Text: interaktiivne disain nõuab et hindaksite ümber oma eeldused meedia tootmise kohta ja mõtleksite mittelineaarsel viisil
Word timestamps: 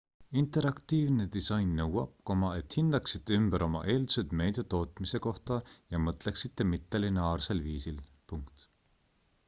interaktiivne 0.41 1.25
disain 1.33 1.73
nõuab 1.79 2.31
et 2.61 2.77
hindaksite 2.79 3.37
ümber 3.41 3.65
oma 3.65 3.81
eeldused 3.95 4.33
meedia 4.41 4.65
tootmise 4.75 5.21
kohta 5.29 5.57
ja 5.95 5.99
mõtleksite 6.07 6.67
mittelineaarsel 6.71 7.61
viisil 7.69 8.01